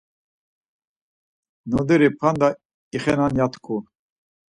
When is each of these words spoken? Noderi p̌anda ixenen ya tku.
Noderi 1.69 2.09
p̌anda 2.17 2.47
ixenen 2.95 3.33
ya 3.39 3.45
tku. 3.53 3.75